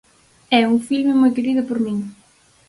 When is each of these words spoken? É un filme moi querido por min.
É 0.59 0.61
un 0.73 0.77
filme 0.87 1.19
moi 1.21 1.31
querido 1.37 1.61
por 1.67 1.77
min. 1.85 1.97